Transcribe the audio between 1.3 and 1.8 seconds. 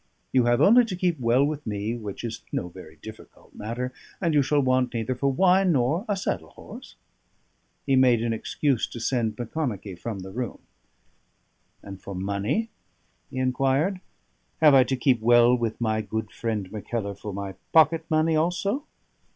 with